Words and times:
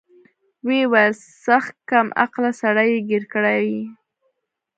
ويې 0.65 0.83
ويل 0.91 1.13
سخت 1.45 1.75
کم 1.89 2.07
عقله 2.23 2.51
سړى 2.61 2.85
يې 2.93 2.99
ګير 3.09 3.23
کړى 3.33 3.57
يې. 3.69 3.83